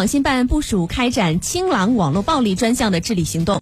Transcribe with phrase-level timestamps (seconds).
[0.00, 3.58] 网信办部署开展清朗网络暴力专项的治理行动。